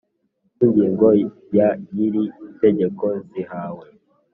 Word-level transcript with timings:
Cy 0.55 0.61
ingingo 0.65 1.07
ya 1.57 1.69
y 1.93 1.97
iri 2.05 2.23
tegeko 2.61 3.05
zihawe 3.29 3.85